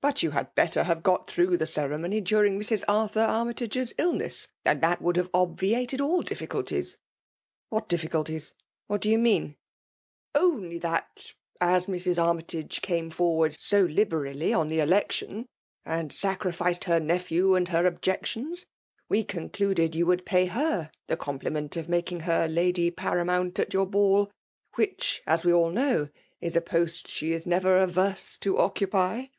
[0.00, 2.82] But you had better have got through the ceremony during Mrs.
[2.88, 6.98] Arthur Armytage*s illness, and that would have obviated all difficulties.*'"
[7.70, 8.54] What difficulties?—
[8.88, 9.56] what do you mean ?'*"
[10.46, 12.20] Only that, as Mrs.
[12.20, 15.46] Armytage came for ward so liberally on the election,
[15.84, 17.18] and sacrificed i TEUA'LB DOMINATION'.
[17.20, 18.66] 51 ha nepbew, and her objections,
[19.08, 23.86] we concluded you would pay her the compliment of making her lady paramount at your
[23.86, 24.32] ball,
[24.74, 26.08] which, as we idl know,
[26.40, 29.30] is a poal she is never averse to oc cupy.